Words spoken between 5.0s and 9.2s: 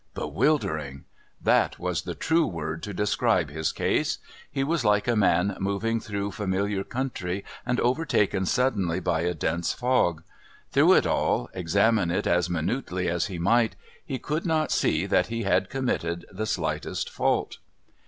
a man moving through familiar country and overtaken suddenly